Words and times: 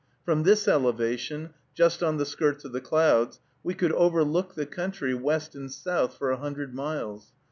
From 0.25 0.41
this 0.41 0.67
elevation, 0.67 1.51
just 1.75 2.01
on 2.01 2.17
the 2.17 2.25
skirts 2.25 2.65
of 2.65 2.71
the 2.71 2.81
clouds, 2.81 3.39
we 3.61 3.75
could 3.75 3.91
overlook 3.91 4.55
the 4.55 4.65
country, 4.65 5.13
west 5.13 5.53
and 5.53 5.71
south, 5.71 6.17
for 6.17 6.31
a 6.31 6.37
hundred 6.37 6.73
miles. 6.73 7.33